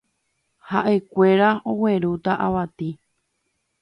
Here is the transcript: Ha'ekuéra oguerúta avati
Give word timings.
Ha'ekuéra 0.69 1.49
oguerúta 1.73 2.35
avati 2.47 2.89